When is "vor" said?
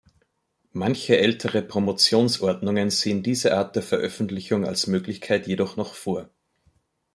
5.93-6.27